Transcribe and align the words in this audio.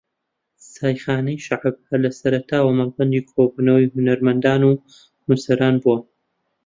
چایخانەی 0.75 1.43
شەعب 1.45 1.75
ھەر 1.87 1.99
لە 2.05 2.11
سەرەتاوە 2.19 2.71
مەڵبەندی 2.79 3.25
کۆبونەوەی 3.31 3.91
ھونەرمەندان 3.93 4.61
و 4.65 4.71
نووسەران 5.27 5.75
بووە 5.83 5.97